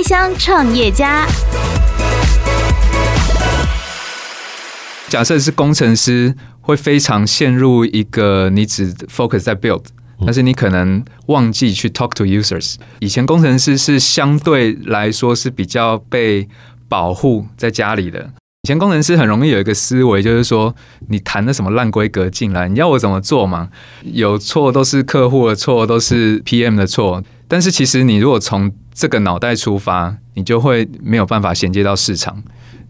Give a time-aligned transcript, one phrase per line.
[0.00, 1.26] 开箱创业家。
[5.10, 9.82] 假设是工程师，会非常陷入一个你只 focus 在 build，
[10.24, 12.76] 但是你可能忘记去 talk to users。
[13.00, 16.48] 以前工程师是相对来说是比较被
[16.88, 18.30] 保护在家里的。
[18.62, 20.74] 以前工程师很容易有一个思维，就是说
[21.10, 23.68] 你谈的什么烂规格进来，你要我怎么做嘛？
[24.04, 27.22] 有错都是客户的错，都是 PM 的错。
[27.52, 32.40] 但是其实你如果从这个脑袋出发，你就会没有办法衔接到市场。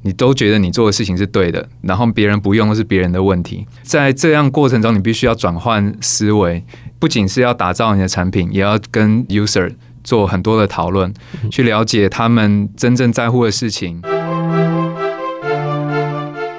[0.03, 3.67] 你都觉得你做的事情是对的，然后别人不用是别人的问题。
[3.83, 6.63] 在这样过程中，你必须要转换思维，
[6.99, 9.73] 不仅是要打造你的产品，也要跟 user
[10.05, 11.15] 做很多的讨论，
[11.51, 14.03] 去了解他们真正在乎的事情。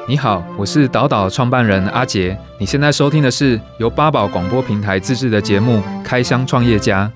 [0.07, 2.35] 你好，我是岛岛创办人阿杰。
[2.59, 7.11] 你现在收听的是由八宝广播平台自制的节目《开箱创业家》。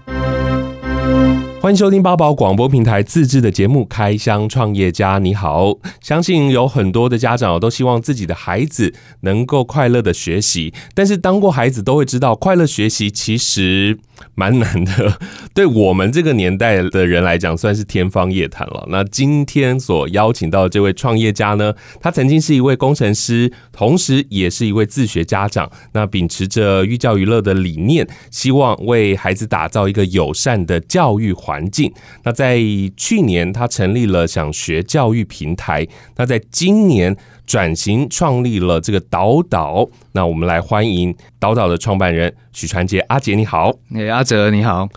[1.66, 5.16] 欢迎收听八宝广播平台自制的节目《开箱创业家》。
[5.20, 13.98] 你好，相信有很多的家长都希望自己的孩子能够快乐的学习，但是当过孩子都会知道，快乐学习其实
[14.34, 15.20] 蛮难的。
[15.54, 18.86] 对我们这个年代的人来讲，算是天方夜谭了。
[18.90, 25.72] 那今天所邀请到这位创业家呢，他曾经是一位工程师，同时也是一位自学家长。
[25.94, 31.92] 那秉持着寓教于乐的理念，希望为孩子打造一个友善的教育环境。
[32.24, 32.60] 那在
[32.98, 35.88] 去年，他成立了想学教育平台。
[36.18, 39.88] 那在今年转型创立了这个岛岛。
[40.14, 43.74] 那我们来欢迎岛岛的创办人许传杰阿杰，你好。
[43.94, 44.88] 哎，阿哲你好。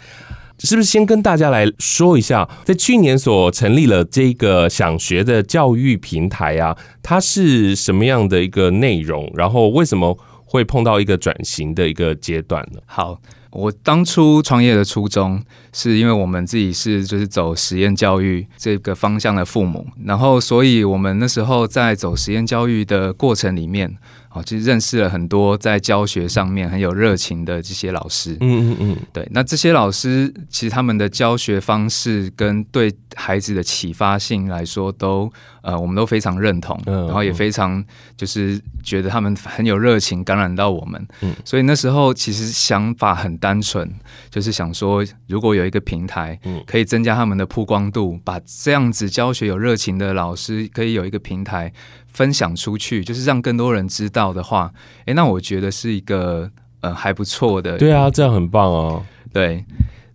[0.61, 9.31] 是不是先跟大家来说一下，在去年所成立了这个想学的教育平台啊，它是什么样的一个内容？
[9.37, 12.81] 然后为什么会碰到一个转型的一个阶段呢？
[12.87, 13.21] 好。
[13.51, 23.97] 我当初创业的初衷，是因为我们自己是就是走实验教育这个方向的父母，然后所以我们那时候在走实验教育的过程里面。
[24.39, 28.37] 哦，其实认识了很多在教学上面很有热情的这些老师。
[28.41, 35.33] 嗯嗯嗯，对，那这些老师其实他们的教学方式跟对孩子的启发性来说都，都
[35.63, 37.85] 呃，我们都非常认同，然后也非常
[38.17, 41.07] 就是觉得他们很有热情，感染到我们。
[41.21, 43.91] 嗯，所以那时候其实想法很单纯，
[44.31, 51.73] 就是想说，如果有一个平台，可以增加他们的曝光度，把这样子教学有热情的老师可以有一个平台。
[52.09, 54.73] 分享出去，就是让更多人知道的话，
[55.07, 57.79] 诶，那我觉得是一个呃还不错的。
[57.79, 59.05] 对啊，这样很棒哦。
[59.33, 59.65] 对，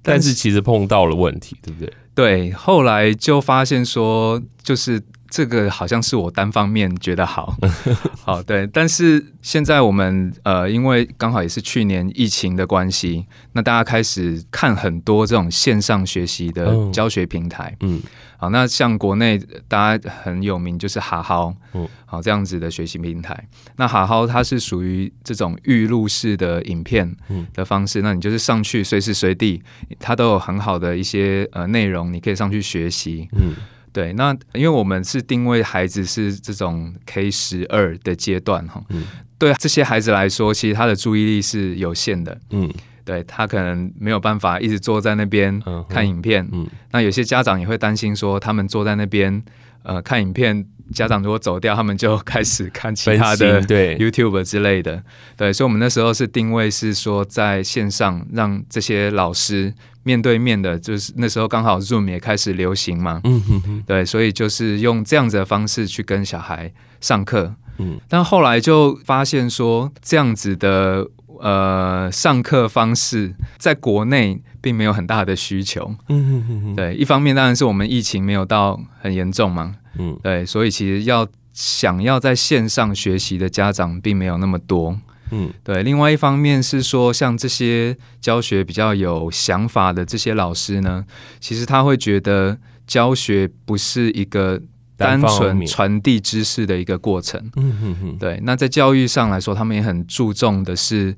[0.02, 1.94] 但是其实碰到了问题，对不对？
[2.14, 5.02] 对，后来就发现说，就是。
[5.34, 7.58] 这个好像是我单方面觉得好，
[8.24, 18.00] 好对，但是现在我们呃，因为刚好也是去年疫情的关系，那大家开始看很多这种线上学习的教学平台，嗯，
[18.38, 27.12] 好，那像国内大家很有名就是哈好，嗯，好这样子的学习平台，那哈好它是属于这种预录式的影片
[27.56, 29.64] 的方式，那你就是上去随时随地，
[30.00, 33.56] 它都有很好的一些呃内容，你可以上去学习，嗯。
[33.94, 39.06] 对，那因为我们是定位孩子是这种 K 十二的阶段哈，嗯，
[39.38, 42.74] 对这些孩子来说，其实他的注意力是有限的，嗯，
[43.06, 49.44] 对他可能没有办法一直坐在那边看影片，嗯，那有些家长也会担心说，他们坐在那边
[49.84, 53.96] 呃看影片，家长如果走掉，他们就 开始看其他的对。
[54.00, 55.04] YouTube 之类的，
[55.38, 59.76] 对，所以我们那时候是定位是说在线上让这些老师。
[60.04, 71.08] 面对面的，就是那时候刚好 Zoom 也开始流行嘛，嗯哼哼，对，所以就是用这样子的方式去跟小孩上课，嗯，但后来就发现说，这样子的
[71.40, 85.00] 呃上课方式在国内并没有很大的需求，嗯哼哼哼，对，一方面当然是我们疫情没有到很严重嘛，嗯，对，所以其实要想要在线上学习的家长并没有那么多。
[85.32, 85.82] 嗯，对。
[85.84, 91.06] 另外一方面是说，像这些教学比较有想法的这些老师呢，
[91.40, 94.62] 其实他会觉得教学不是一个
[94.96, 97.40] 单纯传递知识的一个过程。
[97.56, 98.18] 嗯嗯嗯。
[98.20, 98.40] 对。
[98.44, 101.16] 那在教育上来说，他们也很注重的是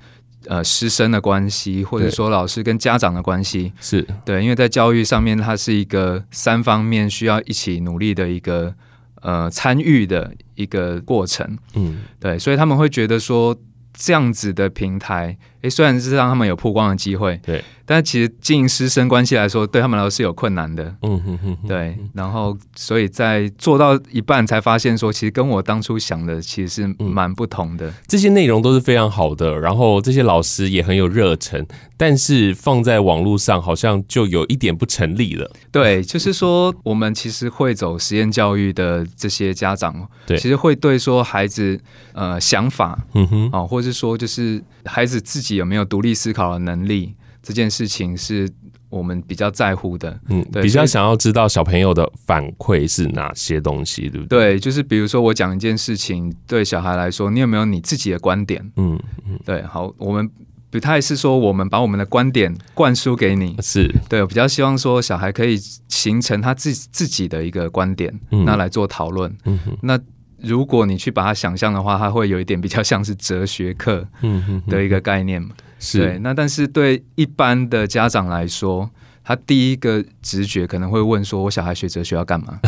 [0.47, 3.73] 呃师生的关系，或者说老师跟家长的关系。
[3.81, 8.73] 是对，因为在教育上面，它是一个三方面需要一起努力的一个
[9.21, 11.57] 呃参与的一个过程。
[11.73, 12.39] 嗯，对。
[12.39, 13.57] 所以他们会觉得说。
[13.95, 20.95] 这样子的平台，诶，虽然是让他们有曝光的机会，对，但其实经营师生关系来说，对他们来说是有困难的。
[21.01, 21.97] 嗯哼哼，对。
[22.13, 27.91] 然后，所以在做到一半才发现说，其实跟我当初想的其实是蛮不同的。
[28.07, 31.65] 这些内容都是非常好的，然后这些老师也很有热忱，
[31.97, 35.49] 但是放在网络上好像就有一点不成立了。
[35.71, 41.79] 对，就是说我们其实会走实验教育的这些家长，对，其实会对说孩子
[42.13, 47.15] 呃想法，嗯哼，啊，或者是说就是孩子自己有没有独立思考的能力。
[47.41, 48.49] 这件事情是
[48.89, 54.53] 我们比较在乎的，嗯，比较想要知道小朋友的反馈是哪些东西，对不对？
[54.53, 58.71] 对，就是比如说我讲一件事情，对小孩来说，你有没有你自己的观点？
[58.77, 60.27] 嗯嗯，对，好，我们
[60.71, 65.55] 不太是说我们把我们的观点灌输给你， 是对，我比较希望说小孩可以
[65.87, 69.31] 形成他自自己的一个观点，嗯、那来做讨论。
[69.45, 69.99] 嗯哼，那
[70.45, 75.49] 如果你去把它想象的话，它会有一点比较像是哲学课，嗯的一个概念嘛。
[75.79, 78.89] 是对，那但是对一般的家长来说，
[79.23, 82.59] 他第一个直觉可能会问说：“我小孩学哲学要干嘛？”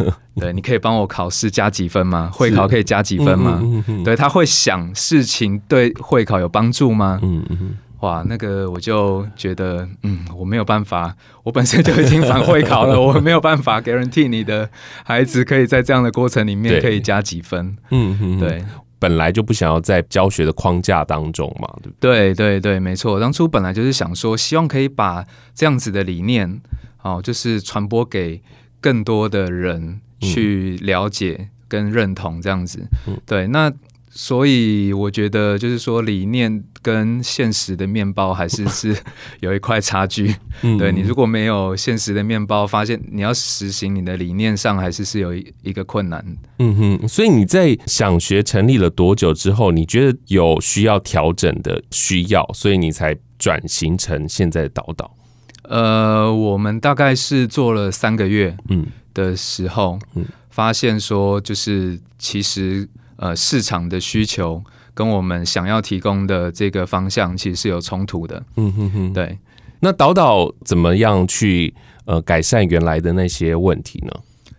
[0.36, 2.30] 对，你可以帮我考试加几分吗？
[2.32, 3.60] 会考可以加几分吗？
[4.04, 7.20] 对，他会想事情对会考有帮助吗？
[7.22, 7.76] 嗯嗯，
[8.06, 11.12] 哇，那个我就觉得，嗯，我没有办法，
[11.42, 14.70] 我本身就已经反会考了，我没有办法 guarantee 你的
[15.02, 17.76] 孩子可以在这样的过程里面可以加几分。
[17.90, 18.64] 嗯嗯，对。
[18.98, 22.32] 本来就不想要在教学的框架当中嘛，对不对？
[22.32, 23.18] 对对对，没错。
[23.18, 26.60] 当初本来就是想说，希望可以把这样子的理念，
[27.02, 28.40] 哦，就是传播给
[28.80, 32.86] 更多的人去了解跟认同这样子。
[33.08, 33.72] 嗯、对，那。
[34.18, 38.96] 所以我觉得，就是说，理念跟现实的面包还是 是
[39.40, 40.34] 有一块差距。
[40.62, 46.24] 嗯、对，你如果没有现实的面包，发现你要实行你的理念上，还是是有一一个困难。
[46.60, 47.06] 嗯哼。
[47.06, 55.14] 所以你在想学成立了多久之后，你觉得有需要调整的需要，所以你才转型成现在的导导？
[55.64, 62.88] 呃，我们大概是做了三个月，嗯的时候，嗯，发现说就是其实。
[63.16, 64.62] 呃，市场的需求
[64.94, 68.42] 跟我们想要提供的这个方向其实是有冲突的。
[68.56, 69.38] 嗯哼哼，对。
[69.80, 71.74] 那导导怎么样去
[72.06, 74.10] 呃改善原来的那些问题呢？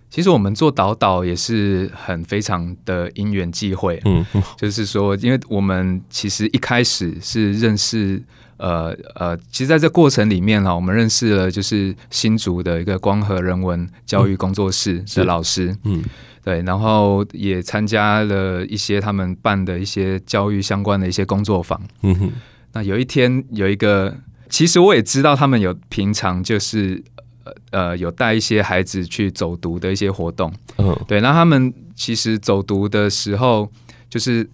[0.10, 4.00] 其实我们做导导也是很非常的因缘际会。
[4.06, 4.26] 嗯，
[4.58, 8.22] 就是说，因为我们其实一开始是认识
[8.58, 15.76] 呃呃，其实在这过程里面哈，我们认识了就是新竹的一个光和人文教育工作室的老师。
[15.84, 16.02] 嗯。
[16.02, 16.04] 嗯
[16.48, 21.78] 对，然后也参加了一些他们办的一些教育相关的一些工作坊。
[22.04, 22.32] 嗯哼，
[22.72, 24.16] 那有一天有一个，
[24.50, 27.04] 其实我也知道他们有平常就是
[27.44, 30.50] 呃呃有带一些孩子去走读的一些活动。
[30.78, 33.70] 嗯，对，那他们其实走读的时候，
[34.10, 34.50] 就是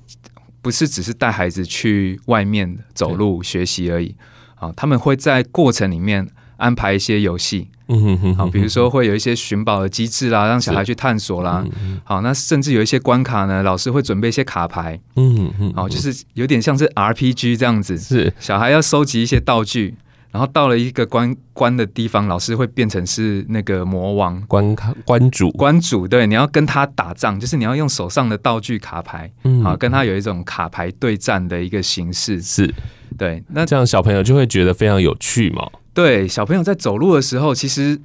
[0.64, 4.16] 不是只是带孩子去外面走路学习而已
[4.56, 7.68] 啊，他们会在过程里面安排一些游戏。
[7.88, 11.66] 嗯哼哼，好，比如说会有一些寻宝的机制啦，让小孩去探索啦。
[12.04, 15.00] 好，那甚至有一些关卡呢，老师会准备一些卡牌。
[15.16, 17.98] 嗯嗯，好，就是有点像是 RPG 这样子。
[17.98, 19.96] 是，小孩要收集一些道具，
[20.32, 26.08] 然后到了一个关关的地方，老师会变成是那个魔王关卡关主关主。
[26.08, 29.30] 对，你要跟他打仗，就是你要用手上的道具卡牌，
[29.64, 32.42] 好，跟他有一种卡牌对战的一个形式。
[32.42, 32.74] 是，
[33.18, 35.68] 对，那这样小朋友就会觉得非常有趣嘛。
[35.94, 38.00] 对，小朋友在走路的时候，其实，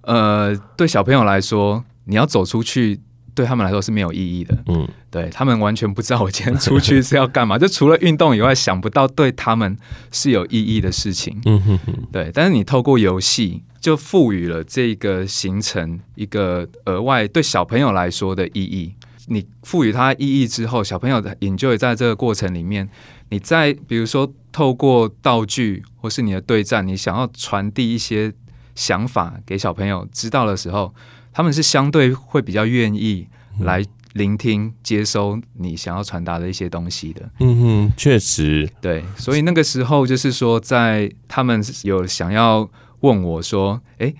[0.00, 3.00] 呃，对小朋友来说，你要走出去，
[3.34, 4.58] 对他们来说是没有意义的。
[4.66, 9.76] 嗯，对他们完全不知道我今天出去是要干嘛， 就除了运动以外，想不到对他们
[10.10, 11.40] 是有意义的事情。
[11.44, 12.30] 嗯哼哼，对。
[12.34, 18.94] 但是你透过游戏，就赋予了这个行程一个额外对小朋友来说的意义。
[19.30, 22.88] 你赋予它意义之后，小朋友的 enjoy 在这个过程里面。
[23.30, 28.32] 你在比如说透过道具或是你的对战，你想要传递一些
[28.74, 30.94] 想法给小朋友知道的时候，
[31.32, 33.28] 他们是相对会比较愿意
[33.60, 37.30] 来聆听、接收你想要传达的一些东西的。
[37.40, 42.68] 嗯哼，确实，对，所以那个时候就是说，在他们有想要
[43.00, 44.14] 问我说：“诶，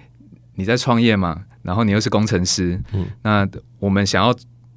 [0.57, 1.45] 你在创业吗？
[1.63, 3.49] 然后你又是工程师，嗯，那
[3.81, 4.35] 我们想要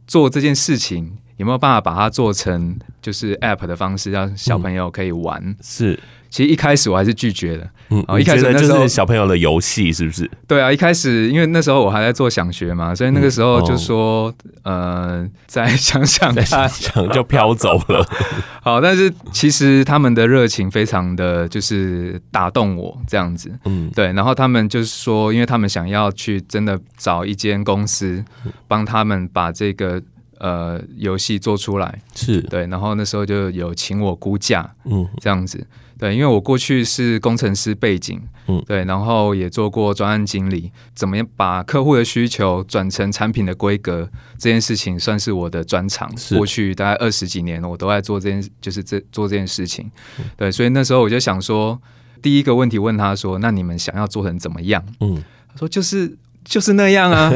[0.08, 5.42] 做这件事情。”有没有办法把它做成就是 App 的方式，让小朋友可以玩？
[5.44, 7.70] 嗯、是，其实一开始我还是拒绝的。
[7.90, 10.30] 嗯，一开始那时候就是小朋友的游戏是不是？
[10.48, 18.08] 对啊，一开始因为那时候我还在做想学嘛，所以那个时候就说，嗯哦、呃，再想想看，想就飘走了。
[18.64, 23.52] 好，但是其实他们的热情非常的就是打动我这样子。
[23.66, 28.24] 嗯，对，然后他们就是说，因为他们想要去真的找一间公司
[28.68, 30.02] 帮他们把这个。
[30.42, 32.42] 呃游戏做出来，是。
[32.42, 35.66] 对，然后那时候就有请我估价，嗯，这样子，
[36.00, 46.10] 对，因为我过去是工程师背景，嗯，对，然后也做过专案经理，怎么样把客户的需求转成产品的规格，这件事情算是我的专长。
[46.18, 46.36] 是。
[46.36, 49.92] 过去大概二十几年，我都在做这件，就是这做这件事情，
[50.36, 51.80] 对，所以那时候我就想说，
[52.20, 57.32] 第一个问题问他说：“那你们想要做成怎么样？”嗯，他说：“就是。”就是那样啊，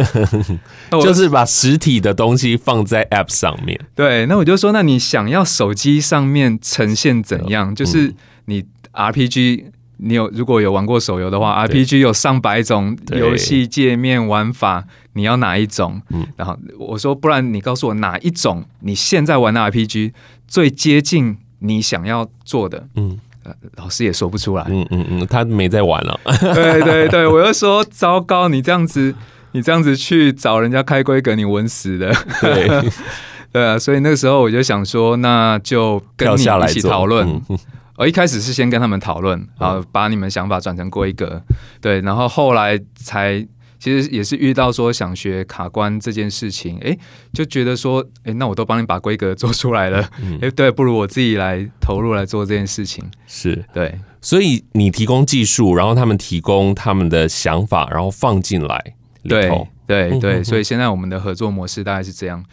[0.92, 3.80] 就是把实体的东西放在 App 上面。
[3.96, 7.72] 对，那我就说，那你想要手机上面呈现怎样？
[7.72, 8.14] 嗯、就是
[8.46, 9.66] 你 RPG，
[9.98, 16.02] 你有如果有玩过手游的话，RPG 有上百种游戏界面玩法，你要哪一种？
[16.10, 20.14] 嗯，然后我说，不然你告诉我哪一种你现在玩的 RPG
[20.48, 22.88] 最接近你想要做的？
[22.96, 23.20] 嗯。
[23.76, 26.20] 老师也说不出来，嗯嗯嗯，他没在玩 了。
[26.40, 29.14] 对对对，我就说糟糕，你这样子，
[29.54, 32.14] 你这样子去找人家开规格，你稳死的。
[32.42, 32.92] 对
[33.52, 37.42] 对啊，所以那个时候我就想说，那就跟你一起讨论。
[37.98, 41.42] 我一开始是先跟他们讨论，然后把你们想法转成规格。
[41.80, 43.46] 对，然后后来才。
[43.80, 46.98] 其实也是遇到说想学卡关这件事情，哎，
[47.34, 50.10] 就觉得说，哎，那我都帮你把规格做出来了，
[50.42, 53.04] 哎，对，不如我自己来投入来做这件事情。
[53.28, 58.96] 是对，所以你提供技术，然后他们提供他们的想法，然后放进来。
[59.28, 59.50] 对
[59.88, 62.44] 对对，所以现在我们的合作模式大概是这样。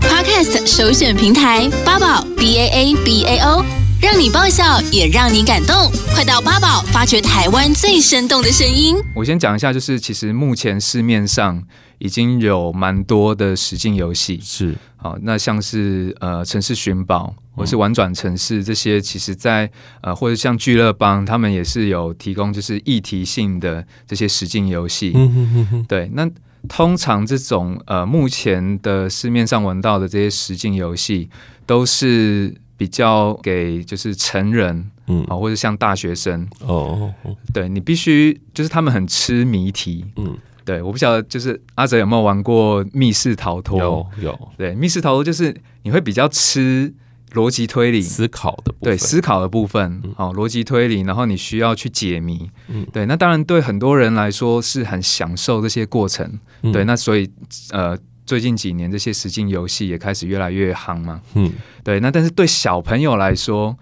[0.00, 3.81] Podcast 首选平台八宝 B A A B A O。
[4.02, 5.88] 让你爆笑，也让你感动。
[6.12, 8.96] 快到八宝发掘台湾最生动的声音。
[9.14, 11.62] 我先讲一下，就是其实目前市面上
[11.98, 25.12] 已经有蛮多的实境游戏，是好，那像是呃城市寻宝，或是玩转城市这些，其实在呃或者像聚乐邦，他们也是有提供就是议题性的这些实境游戏。
[25.14, 25.84] 嗯哼哼哼。
[25.88, 26.28] 对，那
[26.68, 31.30] 通常这种呃目前的市面上玩到的这些实境游戏
[31.64, 32.52] 都是。
[32.82, 36.44] 比较给就是成人，嗯，啊，或者像大学生。
[36.66, 37.14] 哦，
[37.54, 43.78] 对，你必须就是他们很吃谜题，嗯，对，我不晓得就是阿哲有没有玩过密室逃脱？
[43.78, 46.92] 有有，对，密室逃脱就是你会比较吃
[47.34, 48.00] 逻辑推理。
[48.02, 56.40] 思考的部分，对，思考的部分，好，逻辑推理，然后你需要去解谜，嗯，对，那当然对很多人来说是很享受这些过程，
[56.72, 57.30] 对，那所以
[57.70, 57.96] 呃。
[58.24, 61.20] 最近几年，这些实境游戏也开始越来越夯嘛。
[61.34, 61.52] 嗯，
[61.82, 61.98] 对。
[62.00, 63.76] 那但是对小朋友来说，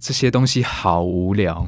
[0.00, 1.66] 这些东西好无聊，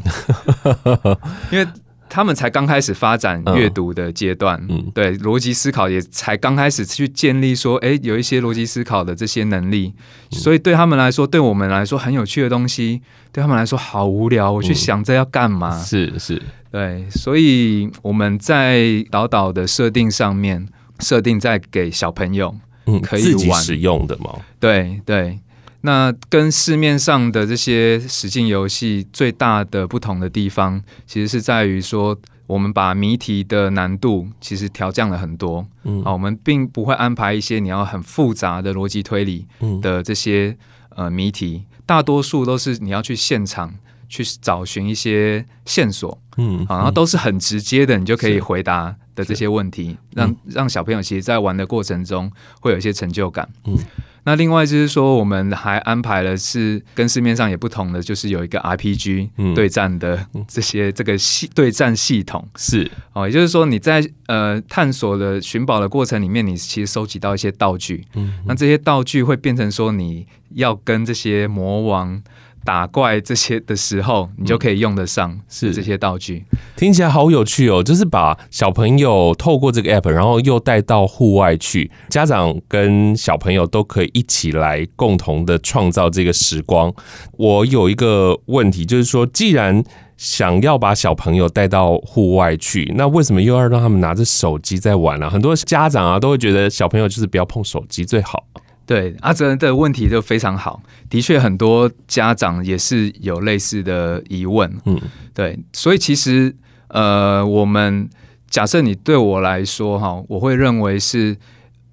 [1.53, 1.67] 因为
[2.09, 4.61] 他们才刚开始发展阅读的阶段。
[4.69, 9.95] 嗯，对，逻辑思考也才刚开始去建立，说，哎，有一些逻辑思考的这些能力。
[10.31, 13.01] 所以对他们来说，对我们来说很有趣的东西，
[13.33, 14.51] 对他们来说好无聊。
[14.51, 15.81] 我去想这要干嘛？
[15.81, 16.43] 是是，
[16.73, 17.09] 对。
[17.09, 20.69] 所以我们在导导的设定上面。
[21.01, 22.55] 设定在给小朋友
[23.03, 24.39] 可以玩、嗯、使用的吗？
[24.59, 25.39] 对对，
[25.83, 35.67] 那跟市面上的这些实境游戏最大的不同的地方，其实是在于说，我们把谜题的难度其实调降了很多。
[35.85, 39.47] 嗯，啊，我们并不会安排一些你要很复杂的逻辑推理
[39.83, 40.57] 的这些
[40.91, 43.75] 呃谜题，大多数都是你要去现场
[44.09, 46.19] 去找寻一些线索。
[46.37, 53.49] 嗯，好，然后都是很直接的，你就可以回答的这些问题，让让小朋友其实，在玩的过程中会有一些成就感。
[53.65, 53.77] 嗯，
[54.25, 62.47] 那另外就是说，我们还安排了是跟市面上也不同的，就是有一个 RPG 对战的这些这个系对战系统。
[62.57, 68.05] 是哦，也就是说你在呃探索的寻宝的过程里面，你其实收集到一些道具。
[68.15, 72.23] 嗯，那这些道具会变成说你要跟这些魔王。
[72.67, 76.45] 打怪这些的时候，你就可以用得上是这些道具，
[76.77, 77.81] 听起来好有趣哦！
[77.81, 86.93] 就是把小朋友透过这个 app，然后又带到户外去，家长跟小朋友都可以一起来共同的创造这个时光。
[87.39, 89.85] 我有一个问题，就是说，既然
[90.17, 95.31] 想要把小朋友带到户外去，那为什么又要让他们拿着手机在玩呢？
[95.31, 98.43] 很多家长啊都会觉得小朋友就是不要碰手机最好。
[98.87, 105.01] 对，阿哲的问题就非常好，的确很多家长也是有类似的疑问，嗯，
[105.35, 106.55] 对，所以其实
[106.89, 108.09] 呃，我们
[108.49, 111.37] 假设你对我来说哈，我会认为是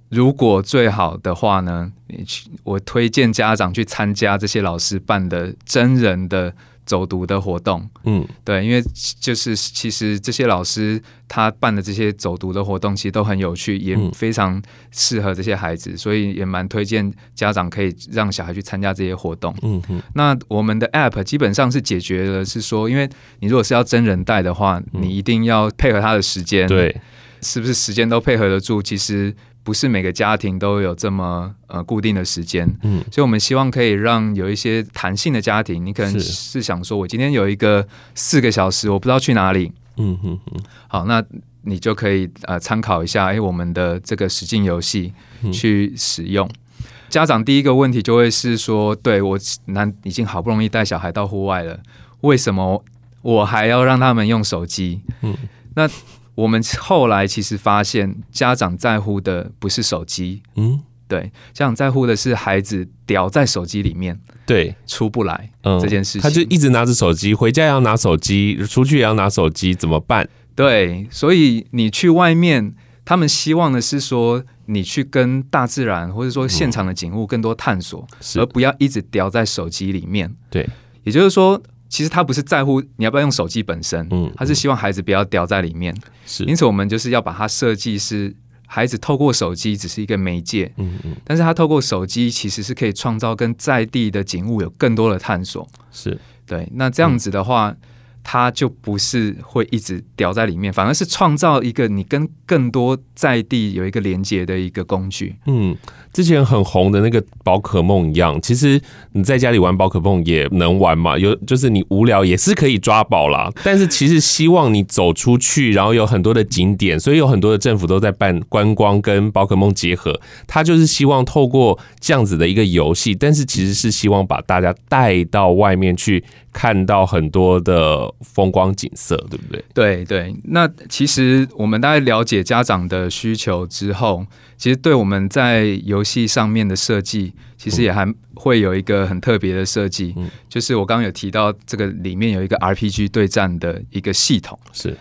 [0.10, 6.54] 如果最好的话呢，你去我推荐家长去参加这些老师办的真人的。
[6.86, 8.84] 走读的活动，嗯，对，因为
[9.20, 14.62] 就是其实这些老师他办的这些走读的活动，其实都很有趣，也非常
[14.92, 19.56] 适合这些孩子，所以也蛮推荐家长可以让小孩去参加这些活动。
[19.62, 23.10] 嗯哼，那我们的 App 基本上是解决了，是说，因为
[23.40, 26.96] 你如果是要真人带的话，你一定要配合他的时间，对，
[27.42, 28.82] 是不是时间都配合得住？
[28.82, 29.34] 其实
[29.64, 41.24] 不是每个家庭都有这么呃固定的时间，嗯，所以我们希望可以让有一些弹性的家庭，你可能是想说，我今天有一个四个小时，我不知道去哪里，嗯哼哼，好，那
[41.62, 45.14] 你就可以呃参考一下，哎，我们的这个实境游戏
[45.54, 46.46] 去使用。
[46.46, 51.80] 嗯、家长第一个问题就会是说，对我难已经好不容易带小孩到户外了，
[52.20, 52.84] 为什么
[53.22, 55.02] 我还要让他们用手机？
[55.22, 55.38] 嗯，
[55.76, 55.90] 那。
[56.36, 70.28] 我们后来其实发现，家长在乎的不是手机，嗯，对，家长在乎的是孩子掉在手机里面，对，出不来，嗯，这件事情，他就一直拿着手机，回家也要拿手机，出去也要拿手机，怎么办？
[70.56, 72.74] 对，所以你去外面，
[73.06, 80.36] 他们希望的是说，你去跟大自然或者说现场的景物更多探索，嗯，而不要一直掉在手机里面。
[80.50, 80.68] 对，
[81.04, 81.62] 也就是说。
[81.94, 85.96] 其实他不是在乎你要不要用手机本身，嗯，他是希望孩子不要掉在里面。
[86.26, 88.36] 是，因此我们就是要把它设计是
[88.66, 95.70] 孩子透过手机只是一个媒介，嗯嗯，但是他透过手机其实是可以创造跟在地的景物有更多的探索。
[95.92, 97.70] 是对，那这样子的话。
[97.70, 97.78] 嗯
[98.26, 105.36] 它就不是会一直掉在里面，反而是创造一个你跟更多在地有一个连接的一个工具。
[105.46, 105.76] 嗯，
[106.14, 108.80] 之前很红的那个宝可梦一样，其实
[109.14, 113.52] 你在家里玩宝可梦也能玩嘛，有就是你无聊也是可以抓宝啦。
[113.64, 120.22] 但是其实希望你走出去，然后有很多的景点，所以有很多的政府都在办观光跟宝可梦结合。
[120.48, 126.24] 他就是希望透过这样子的一个游戏，但是其实是希望把大家带到外面去。
[126.54, 129.66] 看到很多的风光景色，对不对？
[129.74, 134.24] 对对，那其实我们大概了解家长的需求之后，
[134.64, 144.96] 其实对我们在游戏上面的设计，其实也还会有一个很特别的设计，嗯，就是我刚刚有提到这个里面有一个 RPG 对战的一个系统，是，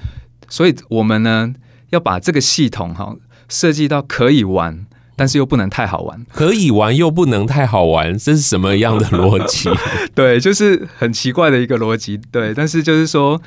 [0.48, 1.54] 所以我们呢
[1.90, 3.14] 要把这个系统哈
[3.48, 4.84] 设计到可以玩。
[5.14, 9.70] 但是又不能太好玩，可以玩又不能太好玩，这是什么样的逻辑？
[10.12, 12.18] 对，就是很奇怪的一个逻辑。
[12.32, 13.40] 对，但是就是说，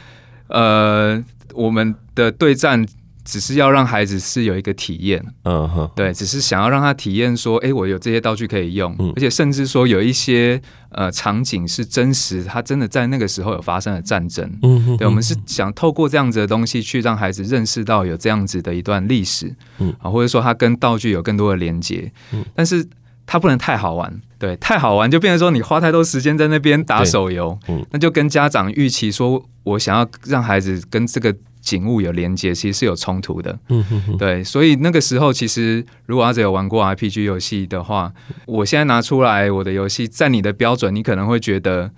[0.48, 1.22] 呃，
[1.54, 2.86] 我们的对战。
[3.26, 22.88] 只是要让孩子是有一个体验，嗯哼，对，只是想要让他体验说，哎，我有这些道具可以用，而且甚至说有一些呃场景是真实，他真的在那个时候有发生了战争，嗯哼，对，我们是想透过这样子的东西去让孩子认识到有这样子的一段历史，嗯，啊，或者说他跟道具有更多的连接，嗯，但是
[23.26, 31.36] 他不能太好玩，对，太好玩就变成说你花太多时间在那边打手游，嗯，那就跟家长预期说我想要让孩子跟这个。
[31.66, 33.58] 景物有连接，其实是有冲突的。
[33.70, 38.14] 嗯哼哼，对，所以那个时候，其实如果阿哲有玩过 RPG 游戏的话，
[38.46, 41.90] 我现在拿出来我的游戏，在你的标准，你可能会觉得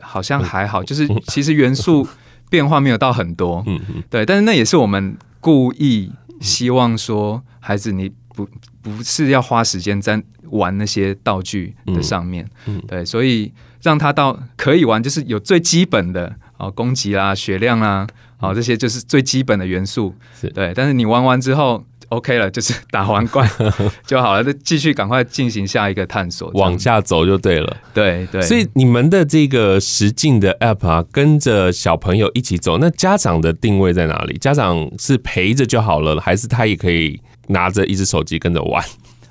[0.00, 2.08] 好像还好，就是其实元素
[2.48, 3.62] 变化没有到很多。
[4.08, 8.48] 对，但是那也是我们故意希望说，孩子你不
[8.80, 12.48] 不是要花时间在玩那些道具的上面。
[12.64, 13.52] 嗯，对，所以
[13.82, 18.06] 让他到可以玩，就是有最基本的哦，攻击啦、血量啦。
[18.40, 20.14] 好，这些就是最基本的元素，
[20.54, 20.72] 对。
[20.74, 23.46] 但是你玩完之后，OK 了，就是 打完怪
[24.06, 27.76] 就好了，就继续赶快进行下一个探索，往下走就对了。
[27.92, 28.40] 对对。
[28.40, 34.38] 所以你们的这个实境的 App 啊，跟着小朋友一起走，那家长的定位在哪里？
[34.38, 38.82] 家长是陪着就好了，还是他也可以拿着一只手机跟着玩？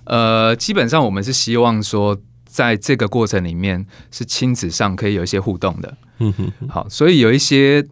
[0.04, 5.98] 呃，基本上我们是希望说，在这个过程里面是亲子上可以有一些互动的。
[6.20, 6.52] 嗯哼。
[6.70, 7.84] 好，所以有一些。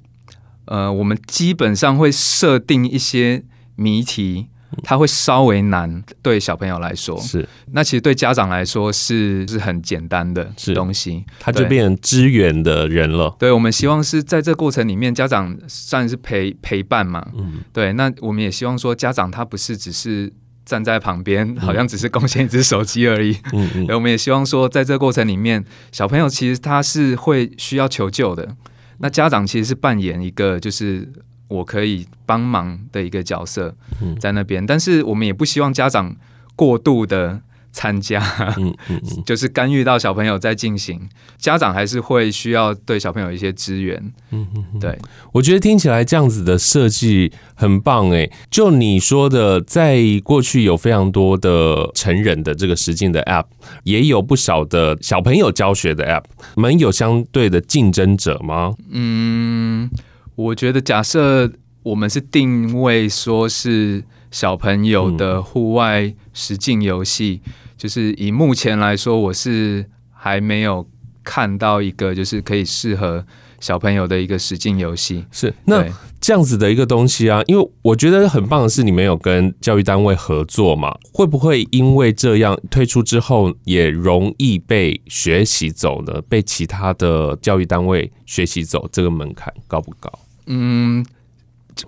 [0.68, 3.44] 呃，我们基本上会设定一些
[3.76, 4.48] 谜题，
[4.84, 7.48] 它会稍微难，对小朋友来说是。
[7.72, 13.36] 那其实对家长来说是是很简单的东西，他就变成支援的人了。
[13.40, 17.26] 对，我们希望是在这过程里面，家长算是陪陪伴嘛。
[17.38, 17.94] 嗯，对。
[17.94, 20.32] 那我们也希望说，家长他不是只是
[20.66, 23.38] 站在旁边，好像只是贡献一只手机而已。
[23.54, 23.88] 嗯嗯。
[23.96, 28.56] 我们也希望说，在这过程里面，小朋友其实他是会需要求救的。
[29.00, 31.08] 那家长其实是扮演一个，就是
[31.48, 33.76] 我可以帮忙的一个角色，
[34.20, 34.66] 在那边。
[34.66, 36.16] 但是我们也不希望家长
[36.56, 37.42] 过度的
[37.78, 38.20] 参加，
[38.58, 41.00] 嗯嗯嗯， 就是干预到小朋友在进行，
[41.38, 43.96] 家长还是会需要对小朋友一些支援。
[44.32, 44.98] 嗯嗯，对，
[45.32, 48.32] 我觉得听起来这样子的设计很棒诶。
[48.50, 53.46] 就你说的，在过去有非常多的成人的这个实境的 App，
[53.84, 56.24] 也有不少的小朋友教学的 App，
[56.56, 58.74] 你们有相对的竞争者吗？
[58.90, 59.88] 嗯，
[60.34, 61.52] 我觉得假设
[61.88, 67.41] 我们是定位说是小朋友的户外实境游戏。
[67.78, 70.86] 就是以目前来说，我是还没有
[71.23, 73.26] 看到一个就是可以适合
[73.60, 75.26] 小朋友的一个实境游戏。
[75.32, 75.86] 是，那
[76.19, 80.97] 这样子的一个东西啊，因为我觉得很棒的是，你们有跟教育单位合作嘛？
[81.13, 86.21] 会不会因为这样推出之后，也容易被学习走呢？
[86.28, 90.12] 被其他的教育单位学习走，这个门槛高不高？
[90.47, 91.06] 嗯，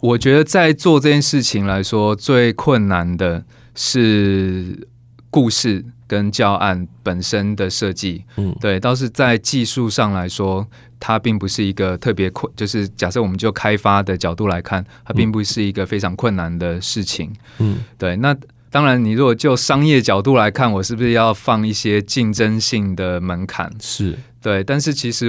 [0.01, 3.43] 我觉得在做这件事情来说，最困难的
[3.75, 4.87] 是
[5.29, 8.25] 故事跟教案本身的设计。
[8.37, 10.67] 嗯，对，倒是在技术上来说。
[11.01, 17.33] 它并不是一个特别困，就是假设我们就开发的角度来看，它并不是一个非常困难的事情。
[17.59, 18.17] 嗯，对。
[18.17, 18.35] 那
[18.69, 23.71] 当然，你如果就商业角度来看，我是不是要放一些竞争性的门槛？
[23.79, 24.61] 是对。
[24.61, 25.27] 但是其实，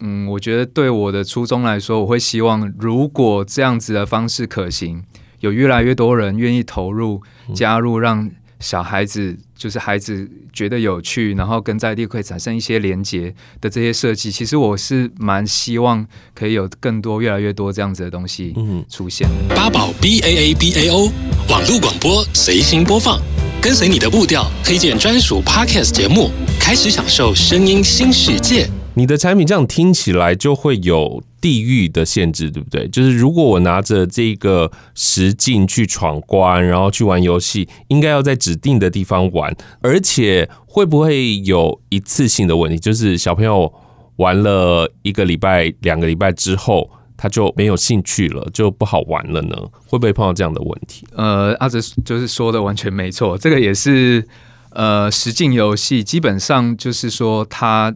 [0.00, 5.02] 嗯，我觉得对我的初衷来说，我会希望，如果这样子的方式可行，
[5.40, 7.22] 有越来越多人愿意投入
[7.54, 8.30] 加入，让。
[8.60, 18.54] 小孩子就是孩子觉得有趣，然后跟在地可以产生一些连结的这些设计，其实我是蛮希望可以有更多、越来越多这样子的东西
[18.88, 19.28] 出现。
[19.50, 21.12] 八宝 B A A B A O
[21.50, 23.20] 网络广播随心播放，
[23.60, 28.70] 跟随你的步调，推荐专属 Podcast 节目，开始享受声音新世界。
[28.96, 32.88] 你的产品这样听起来就会有地域的限制，对不对？
[32.88, 42.78] 就是如果我拿着这个实境去闯关，然后去玩游戏，应该要在指定的地方玩，而且会不会有一次性的问题？
[42.78, 43.72] 就是小朋友
[44.16, 49.56] 玩了一个礼拜、两个礼拜之后，他就没有兴趣了，就不好玩了呢？
[49.86, 51.04] 会不会碰到这样的问题？
[51.16, 54.26] 呃，阿泽就是说的完全没错，这个也是
[54.70, 57.92] 呃实境游戏，基本上就是说它。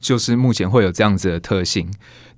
[0.00, 1.86] 就是目前会有这样子的特性，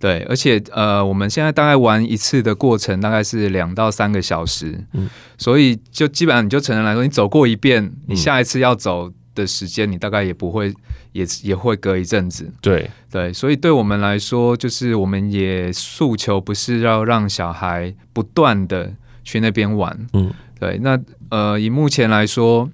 [0.01, 10.75] 对，而且呃，我们现在大概玩一次的过程大概是两到三个小时，嗯，所以就基本上你就成人来说，你走过一遍，你下一次要走的时间，你大概也不会，
[11.13, 20.99] 也也会隔一阵子，对对，所以对我们来说，就是我们也诉求不是要让小孩不断的去那边玩，嗯，对，那
[21.31, 22.69] 呃，以目前来说，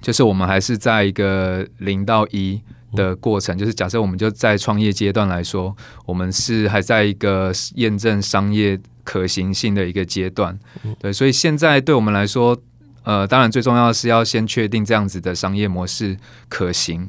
[0.00, 2.62] 就是我们还是在一个零到一。
[2.96, 10.58] 的过程就是，假设我们就在创业阶段来说，我们是还在一个验证商业可行性的一个阶段。
[10.98, 12.56] 对，所以现在对我们来说，
[13.04, 16.16] 呃，当然最重要的是要先确定这样子的商业模式
[16.48, 17.08] 可行。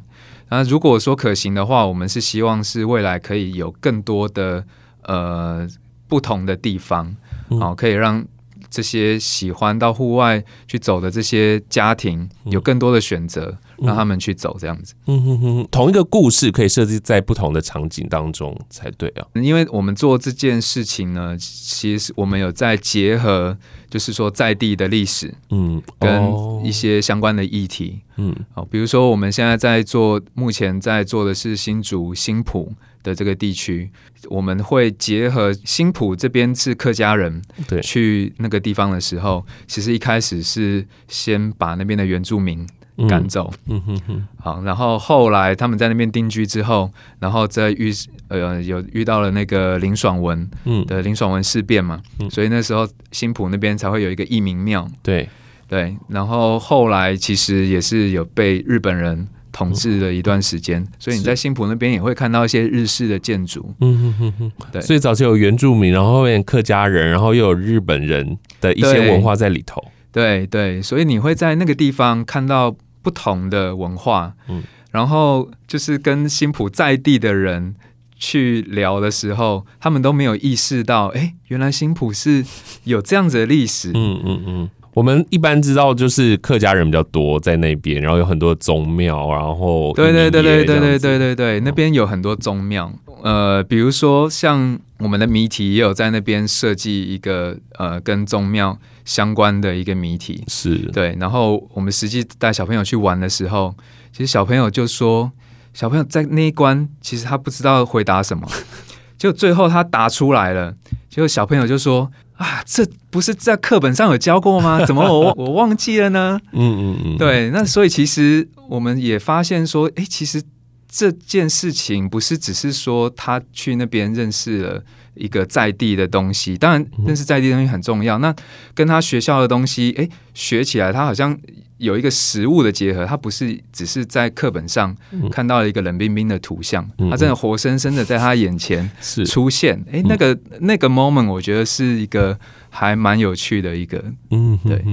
[0.50, 4.64] 那如果说可行的话，我们是希望是未来可以有更多的
[5.04, 5.68] 呃
[6.08, 7.16] 不同的地方，
[7.60, 8.24] 好，可以让
[8.70, 13.58] 这些喜欢到户外去走的这些家庭有更多的选择。
[13.80, 19.28] 让他们去走这样子，嗯哼哼，同一个故事可以设计在不同的场景当中才对啊。
[19.36, 23.58] 因为我们做这件事情呢，其实我们有在结合，
[23.90, 33.92] 就是说在地的历史，嗯，跟一些相关的议题，嗯，好，比如说我们现在在做，目前在做的是新竹新浦的这个地区，
[34.30, 42.68] 我们会结合新浦这边是客家人，对，去那个地方的时候，其实一开始是先把那边的原住民。
[43.08, 47.92] 赶走，嗯哼哼，好，然后后来他们在那边定居之后，然后再遇
[48.30, 50.86] 呃有遇到了那个林爽文，嗯。
[50.86, 55.28] 的林爽文事变嘛，嗯，所以那时候新浦那边才会有一个义民庙，对。
[55.70, 69.84] 对，然后后来其实也是有被日本人统治了一段时间，嗯，所以你在新浦那边也会看到一些日式的建筑，嗯哼哼哼，对，所以早期有原住民，然后后面客家人，然后又有日本人的一些文化在里头，
[70.14, 72.74] 对对，所以你会在那个地方看到。
[73.08, 77.74] 不同的文化，嗯，然后就是跟新埔在地的人
[78.18, 82.44] 去聊的时候，他们都没有意识到，哎，原来新埔是
[82.84, 84.70] 有这样子的历史，嗯嗯嗯。
[84.94, 92.92] 我们一般知道就是客家人比较多在那边，然后有很多宗庙，然后对对对对对对对对对，那边有很多宗庙，
[93.24, 98.78] 呃，比如说像我们的谜题也有在那边设计一个呃跟宗庙。
[99.08, 103.74] 相关的一个谜题是对，然后我们实际带小朋友去玩的时候，
[104.12, 105.32] 其实小朋友就说，
[105.74, 108.46] 小朋友在那一关其实他不知道回答什么，
[109.18, 110.76] 就最后他答出来了，
[111.10, 114.84] 结果小朋友就说啊，这不是在课本上有教过吗？
[114.86, 116.38] 怎么我 我忘记了呢？
[116.52, 120.44] 嗯嗯嗯，对，那所以其实我们也发现说，哎，其实
[120.88, 124.84] 这件事情不是只是说他去那边认识了。
[125.20, 128.20] 一个在地的东西，当然认识在地的东西很重要。
[128.20, 128.32] 那
[128.76, 131.36] 跟他学校的东西，诶，学起来，他好像
[131.80, 134.96] 有一个实物的结合，他不是只是在课本上
[135.32, 138.88] 看到了一个冷冰冰的图像，他真的活生生的在他眼前
[139.26, 139.84] 出现。
[139.92, 142.38] 诶，那个那个 moment，我觉得是一个
[142.70, 144.04] 还蛮有趣的一个。
[144.30, 144.86] 嗯，对。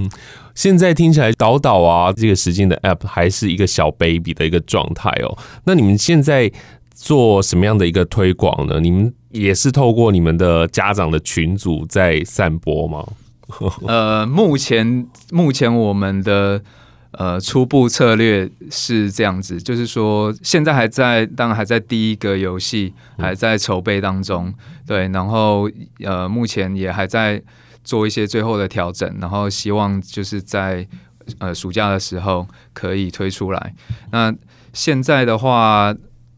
[0.54, 5.36] 现在听起来导导啊，这个实境的 app 还是一个小 baby 的一个状态哦。
[5.64, 6.50] 那你们现在
[6.94, 8.78] 做什么样的一个推广呢？
[8.80, 13.04] 你们也是透过你们的家长的群组在散播吗？
[13.86, 16.62] 呃，目前目前我们的
[17.10, 24.54] 呃初步策略是这样子，就是说现在还在，当然还在第一个游戏还在筹备当中，
[24.86, 25.68] 对，然后
[26.04, 27.42] 呃目前也还在
[27.84, 30.88] 做一些最后的调整，然后希望就是在
[31.38, 33.74] 呃暑假的时候可以推出来。
[34.10, 34.34] 那
[34.72, 35.94] 现在的话，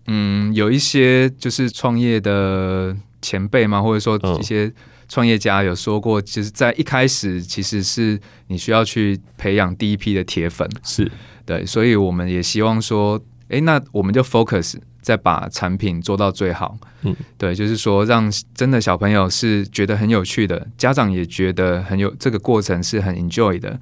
[0.08, 4.72] 嗯，有一些就是创业的前辈嘛，或者说一些。
[5.08, 11.08] 创业家有说过，其实，在一开始，其实是你需要去培养第一批的铁粉，是
[11.44, 13.16] 对，所以我们也希望说，
[13.48, 14.74] 哎，那我们就 focus
[15.06, 23.78] 再把产品做到最好，嗯，对，就是说，让真的小朋友是觉得很有趣的，家长也觉得很有这个过程是很 enjoy 的，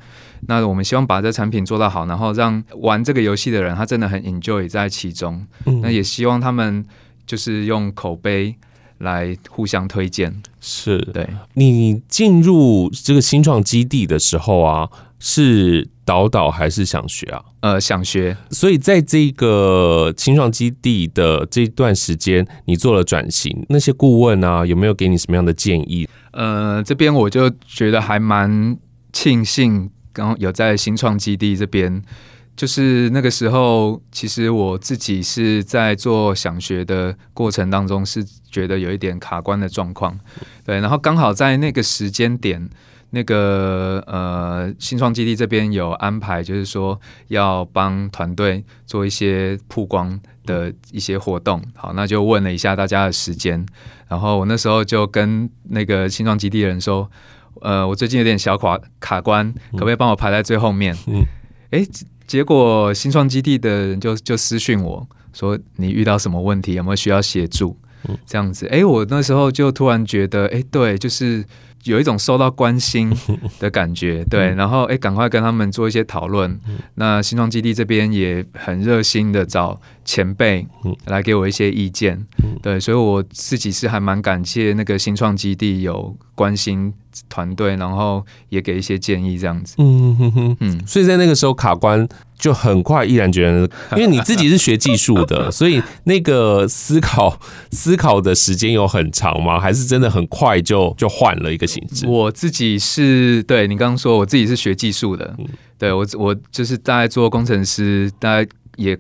[0.49, 6.85] 那我们希望把这产品做到好，然后让玩这个游戏的人他真的很 enjoy 在其中，嗯，那也希望他们
[7.27, 8.57] 就是用口碑。
[8.99, 10.99] 来互相推荐，是。
[11.13, 11.29] 对。
[11.55, 17.43] 你进入这个新创基地的时候啊，是导导还是想学啊？
[17.61, 18.37] 呃，想学。
[18.51, 26.09] 所以在这个新创基地的这段时间，你做了转型，那些顾问啊，有没有给你什么样的建议？
[26.33, 28.77] 呃，这边我就觉得还蛮
[29.13, 32.03] 庆幸，刚有在新创基地这边。
[32.57, 40.17] 就是那个时候，其实我自己是在做想学的过程当中，是觉得有一点卡关的状况，
[40.65, 40.79] 对。
[40.79, 42.71] 然后刚好在那个时间点，
[43.15, 51.63] 那个呃新创基地这边有安排，就是说要帮团队做一些曝光的一些活动。
[51.75, 53.65] 好，那就问了一下大家的时间，
[54.09, 57.11] 然后我那时候就跟那个新创基地的人说，
[57.63, 60.95] 呃，我最近有点小卡卡关，可不可以帮我排在最后面？
[61.07, 61.25] 嗯，
[61.71, 61.89] 诶。
[62.27, 67.77] 结果新创基地的人就就私讯我说，你遇到什么问题，有没有需要协助？
[68.27, 71.45] 这样子，哎，我那时候就突然觉得，哎，对，就是
[71.85, 73.13] 有一种受到关心
[73.59, 76.59] 的感觉， 对，然后哎，赶快跟他们做一些讨论。
[76.97, 80.67] 那新创基地这边也很热心的找前辈
[81.07, 82.27] 来给我一些意见，
[82.63, 86.93] 对，所以我自己是还蛮感谢那个新创基地有关心。
[87.29, 89.77] 团队，然后也给一些建议，这样子。
[89.79, 92.05] 嗯哼哼，嗯，所以在那个时候卡关
[92.45, 99.59] 就很快，毅然决然，因为你自己是学技术的，所以那个思考思考的时间有很长吗？
[99.59, 102.07] 还是真的很快就就换了一个形式？
[102.07, 105.47] 我自己是对你刚刚说，我自己是学技术的，嗯、
[105.79, 108.95] 对我我就是大概做工程师，大概也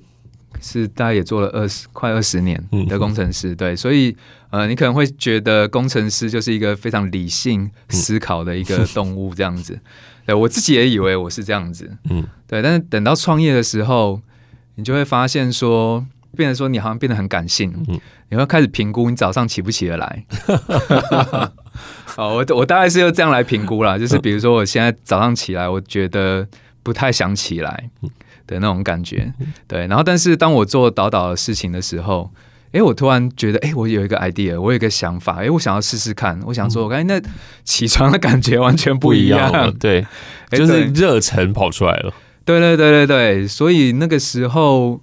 [0.62, 4.16] 是大概也做了二十快二十年的工程师，对，所以。
[4.54, 9.76] 呃，你可能会觉得工程师就是一个非常理性思考的一个动物这样子，
[10.26, 14.20] 对，我自己也以为我是这样子，嗯，对，但是等到创业的时候，
[14.76, 16.04] 你就会发现说，
[16.36, 20.24] 变得说你好像变得很感性，嗯，你会开始评估你早上起不起得来，
[22.16, 26.46] 哦，我我大概是要这样来评估啦，就是比如说我现在早上起来，我觉得
[26.82, 27.90] 不太想起来
[28.46, 29.32] 的那种感觉，
[29.66, 32.30] 对，然后但是当我做导导的事情的时候。
[32.74, 36.36] 哎，我突然觉得，哎，我有一个 idea，我有一个想法，哎，我想要试试看。
[36.44, 37.22] 我想说，我刚才那
[37.62, 40.04] 起床的感觉完全不一样，不一样 对，
[40.50, 42.12] 就是热忱跑出来了。
[42.44, 45.00] 对对对对对，所以那个时候，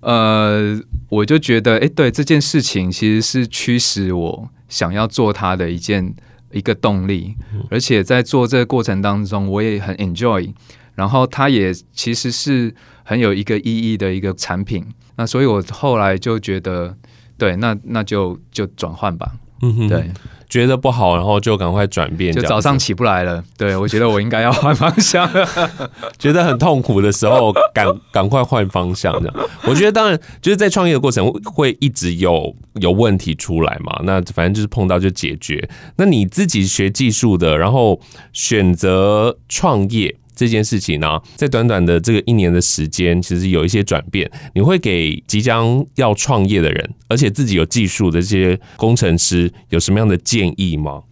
[0.00, 0.80] 呃，
[1.10, 6.14] 我就觉得，哎，对这件事情其实是驱使我想要做它的一件
[6.52, 7.36] 一个动力，
[7.70, 10.50] 而且在做这个过程当中，我也很 enjoy，
[10.94, 14.86] 然后它也其实是很有一个意义的一个产品。
[15.16, 16.96] 那所以我后来就觉得。
[17.40, 19.32] 对，那那就就转换吧。
[19.62, 20.10] 嗯哼，对，
[20.48, 22.32] 觉得不好，然后就赶快转变。
[22.32, 25.28] 就早上起不来了，对，我觉得我应该要换方向。
[26.18, 29.12] 觉得很痛苦的时候，赶赶快换方向。
[29.20, 34.00] 这样，我觉得当然就是在创业的过程会一直有有问题出来嘛。
[34.04, 35.68] 那反正就是碰到就解决。
[35.96, 38.00] 那你自己学技术的，然后
[38.32, 40.16] 选择创业。
[40.40, 44.30] 这件事情呢，在短短的这个一年的时间，其实有一些转变。
[44.54, 51.02] 你会给即将要创业的人，而且自己有技术的这些工程师，有什么样的建议吗？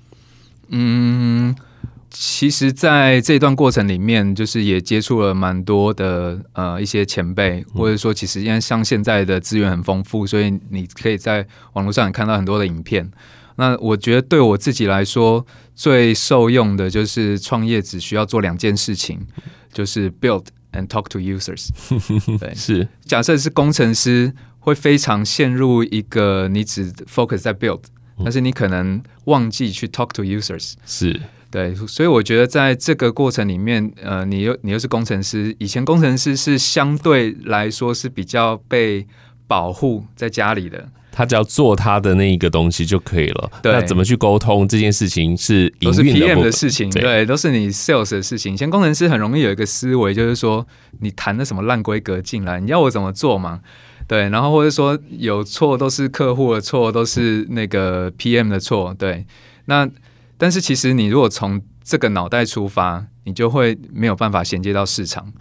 [0.70, 1.54] 嗯，
[2.08, 13.10] 其实，在这段过程里面，就是也接触了蛮多的呃一些前辈，或者说，其实因为像现在的资源很丰富，所以你可以在网络上看到很多的影片。
[13.58, 15.44] 那我觉得对我自己来说，
[15.74, 19.26] 最受用的就是创业只需要做两件事情，
[19.74, 21.68] 就是 build and talk to users。
[22.38, 22.86] 对，是。
[23.04, 27.82] 假设是工程师，会非常陷入一个你只 focus 在 build，
[28.22, 30.74] 但是你可能忘记去 talk to users。
[30.86, 39.04] 是对，所以我觉得在这个过程里面，呃，你又你又是工程师，以前工程师是相对来说是比较被
[39.48, 40.88] 保护在家里的。
[41.18, 43.50] 他只要做他的那一个东西就可以了。
[43.60, 48.54] 对，那怎么去沟通这件事情是都是 PM 的事情，对，对，都是你 sales 的事情。
[48.54, 50.64] 以前工程师很容易有一个思维，就是说
[51.00, 53.58] 你谈的什么烂规格进来，你要我怎么做嘛？
[54.06, 58.94] 对，然后或者说有错都是客户的错，都是那个 PM 的错。
[58.96, 59.26] 对，
[59.64, 59.90] 那
[60.36, 65.32] 但是其实你如果从这个脑袋出发，你就会没有办法衔接到市场。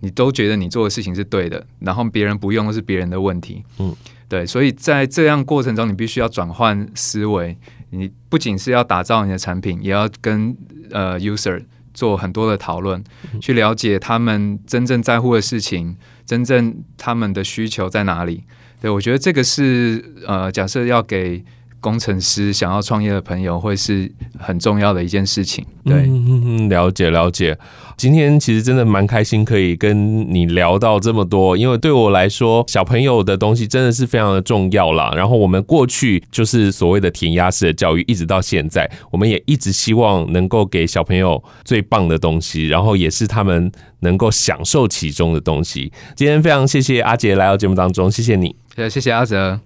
[0.00, 3.62] 你都觉得你做的事情是对的，然后别人不用是别人的问题。
[3.78, 3.94] 嗯，
[4.28, 7.56] 对，所以在这样过程中，你必须要转换思维。
[7.90, 10.56] 你不仅是要打造你的产品，也要跟
[10.90, 11.62] 呃 user
[11.94, 18.44] 做很多的讨论，嗯，去了解他们真正在乎的事情，真正他们的需求在哪里。
[18.80, 21.44] 对，我觉得这个是呃，假设要给。
[21.80, 25.64] 工程师想要创业的朋友，会是很重要的一件事情。
[25.84, 27.56] 对，嗯，了解了解。
[27.96, 31.56] 今天其实真的蛮开心，可以跟你聊到这么多。
[31.56, 35.12] 因为对我来说，小朋友的东西真的是非常的重要啦。
[35.16, 45.90] 然后我们过去就是所谓的填鸭式的教育，一直到现在，我们也一直希望能够给小朋友最棒的东西，然后也是他们能够享受其中的东西。
[46.14, 48.54] 今天非常谢谢阿杰来到节目当中，谢谢你，
[48.90, 49.65] 谢谢阿泽。